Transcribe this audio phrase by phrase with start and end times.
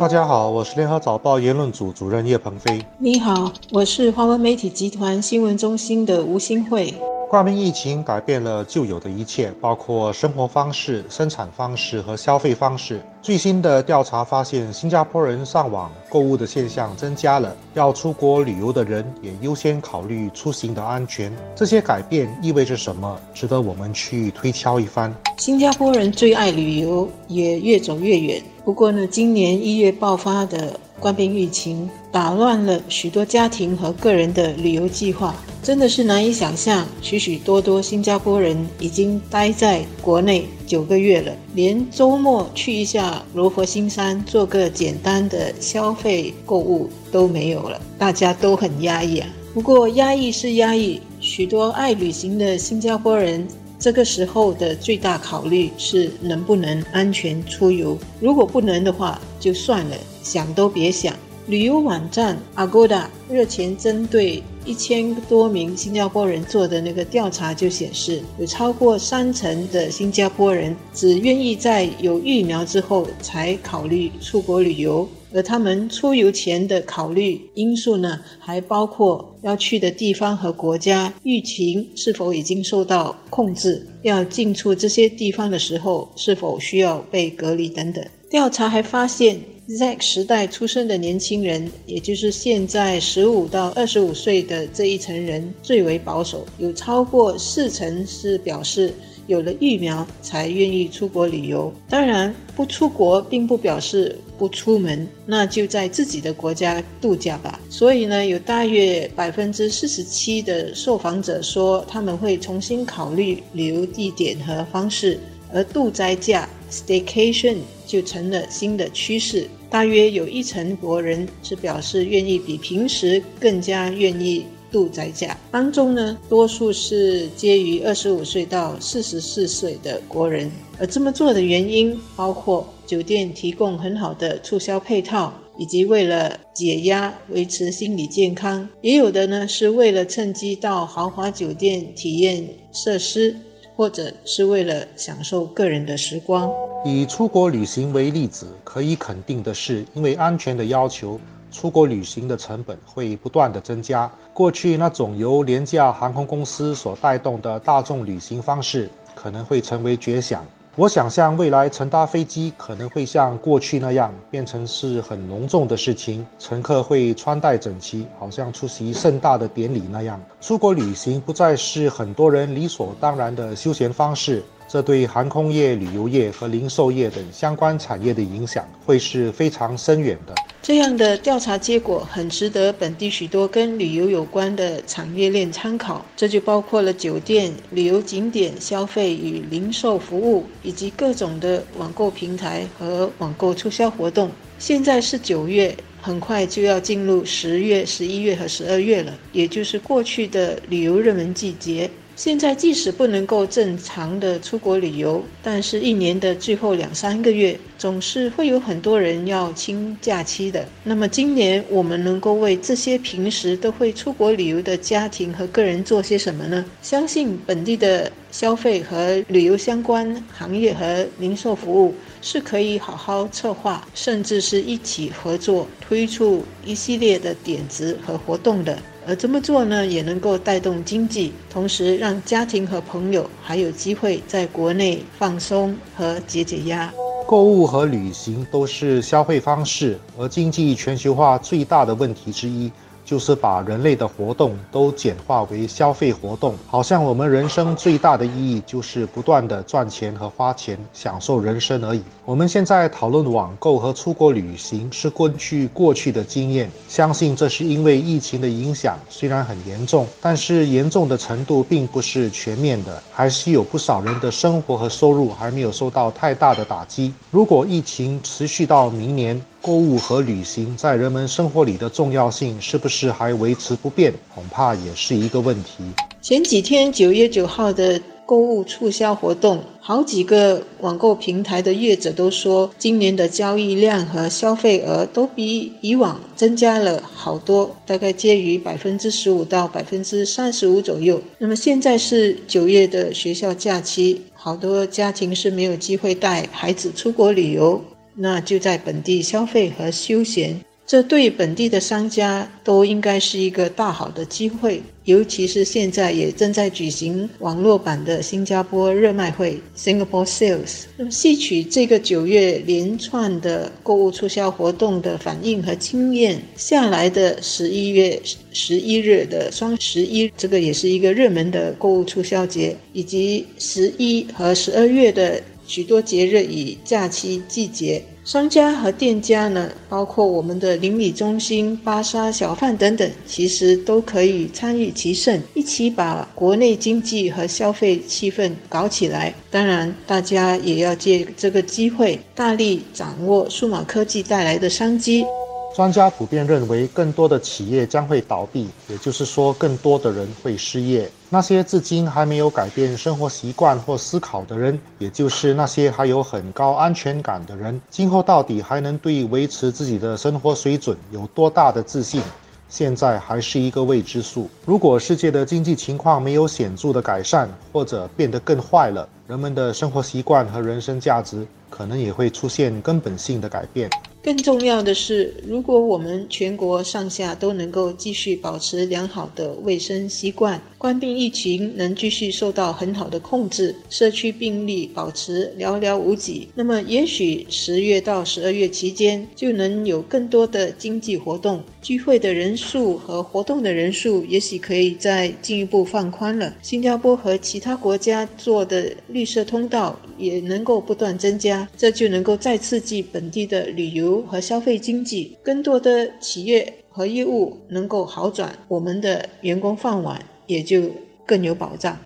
[0.00, 2.82] 大家好，我是联合早报言论组主任叶鹏飞。
[2.96, 6.94] 你好，我是华文媒体集团新闻中心的吴新慧。
[7.30, 13.00] 冠病疫情改变了旧有的一切，包括生活方式、生产方式和消费方式。
[13.22, 21.32] 最新的调查发现，新加坡人上网购物的现象增加了，要出国旅游的人也优先考虑出行的安全。
[21.54, 23.16] 这些改变意味着什么？
[23.32, 25.14] 值得我们去推敲一番。
[25.36, 28.42] 新加坡人最爱旅游，也越走越远。
[28.64, 35.34] 不过呢，今年一月爆发的冠病疫情，打乱了许多家庭和个人的旅游计划。
[35.62, 49.28] 真的是难以想象，许许多多新加坡人已经待在国内九个月了，连周末去一下罗佛新山做个简单的消费购物都没有了，大家都很压抑啊。
[49.52, 53.46] 不过压抑是压抑，许多爱旅行的新加坡人
[53.80, 57.98] 这个时候的最大考虑是能不能安全出游。
[58.20, 61.16] 如果不能的话，就算了，想都别想。
[61.50, 88.04] 旅游网站 Agoda 日前针对一千多名新加坡人做的那个调查就显示，有超过三成的新加坡人只愿意在有疫苗之后才考虑出国旅游，而他们出游前的考虑因素呢，还包括要去的地方和国家疫情是否已经受到控制，要进出这些地方的时候是否需要被隔离等等。
[88.30, 89.38] 调查还发现。
[89.68, 98.92] Z 时代出生的年轻人，也就是现在十五到二十五岁的这一层人最为保守，有超过四成是表示
[99.28, 101.72] 有了疫苗才愿意出国旅游。
[101.88, 107.60] 当然，不出国并不表示不出门，那就在自己的国家度假吧。
[107.68, 115.16] 所以呢，有大约百分之四十七的受访者说他们会重新考虑旅游地点和方式，
[115.52, 119.48] 而度宅假 （staycation） 就成了新的趋势。
[119.68, 130.50] 大约有一成国人是表示愿意比平时更加愿意度宅假，当中呢，多数是介于二十五岁到四十四岁的国人。
[130.78, 143.36] 而这么做的原因包括酒店提供很好的促销配套，以及为了解压、维持心理健康；也有的呢是为了趁机到豪华酒店体验设施，
[143.80, 146.52] 或者是为了享受个人的时光。
[146.84, 151.18] 以出国旅行为例子，可以肯定的是，因为安全的要求，
[151.50, 154.12] 出国旅行的成本会不断的增加。
[154.34, 160.44] 过去那种由廉价航空公司所带动的大众旅行方式，可能会成为绝响。
[160.80, 170.18] 我想象未来乘搭飞机可能会像过去那样，变成是很隆重的事情，乘客会穿戴整齐，好像出席盛大的典礼那样。
[170.40, 174.42] 出国旅行不再是很多人理所当然的休闲方式。
[174.66, 180.34] 这对航空业、旅游业和零售业等相关产业的影响会是非常深远的。
[180.62, 194.30] 这样的调查结果很值得本地许多跟旅游有关的产业链参考，这就包括了酒店、旅游景点、消费与零售服务，以及各种的网购平台和网购促销活动。
[194.58, 201.90] 现在是九月，很快就要进入十月、十一月和十二月了，也就是过去的旅游热门季节。
[202.22, 210.68] 现在即使不能够正常的出国旅游，但是一年的最后两三个月，总是会有很多人要清假期的。
[210.84, 216.62] 那么今年我们能够为这些平时都会出国旅游的家庭和个人做些什么呢？
[216.82, 228.78] 相信本地的消费和旅游相关行业和零售服务是可以好好策划，甚至是一起合作推出一系列的点子和活动的。
[229.06, 236.92] 而这么做呢，也能够带动经济，同时让家庭和朋友还有机会在国内放松和解解压。
[237.26, 242.70] 购物和旅行都是消费方式，而经济全球化最大的问题之一。
[243.10, 252.00] 就是把人类的活动都简化为消费活动，好像我们人生最大的意义就是不断的赚钱和花钱，享受人生而已。
[252.24, 267.12] 我们现在讨论网购和出国旅行，是根据过去的经验，相信这是因为疫情的影响，虽然很严重，但是严重的程度并不是全面的，还是有不少人的生活和收入还没有受到太大的打击。
[267.32, 274.12] 如果疫情持续到明年，购物和旅行在人们生活里的重要性是不是还维持不变？
[274.34, 275.84] 恐怕也是一个问题。
[276.22, 291.20] 前几天九月九号的购物促销活动，好几个网购平台的业者都说，今年的交易量和消费额都比以往增加了好多，大概介于百分之十五到百分之三十五左右。
[291.38, 297.82] 那么现在是九月的学校假期，好多家庭是没有机会带孩子出国旅游。
[298.20, 300.60] 那就在本地消费和休闲。
[300.86, 310.86] 这对本地的商家都应该是一个大好的机会，尤其是现在也正在举行网络版的新加坡热卖会 （Singapore Sales）。
[310.96, 318.20] 那么，吸取这个九月连串的购物促销活动的反应和经验，下来的十一月
[318.52, 325.40] 十一日的双十一，这个也是一个热门的购物促销节，以及十一和十二月的
[325.70, 328.02] 许多节日与假期季节。
[328.24, 339.32] 商家和店家呢，包括我们的邻里中心、巴沙小贩等等，其实都可以参与其盛，一起把国内经济和消费气氛搞起来。
[339.48, 345.24] 当然，大家也要借这个机会，大力掌握数码科技带来的商机。
[345.72, 351.08] 专家普遍认为，更多的企业将会倒闭，也就是说，更多的人会失业。
[351.28, 362.20] 那些至今还没有改变生活习惯或思考的人，也就是那些还有很高安全感的人，今后到底还能对维持自己的生活水准有多大的自信？
[362.68, 364.50] 现在还是一个未知数。
[364.66, 373.88] 如果世界的经济情况没有显著的改善，或者变得更坏了，人们的生活习惯和人生价值可能也会出现根本性的改变。
[374.22, 396.56] 更重要的是，如果我们全国上下都能够继续保持良好的卫生习惯，冠病疫情能继续受到很好的控制，社区病例保持寥寥无几，那么也许十月到十二月期间就能有更多的经济活动，聚会的人数和活动的人数也许可以再进一步放宽了。
[396.62, 404.22] 新加坡和其他国家做的绿色通道也能够不断增加，这就能够再刺激本地的旅游。
[404.22, 410.18] 和消费经济，更多的企业和业务能够好转，我们的员工饭碗
[410.50, 410.90] 也就
[411.24, 412.00] 更有保障。